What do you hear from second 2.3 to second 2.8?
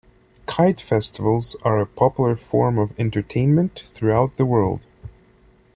form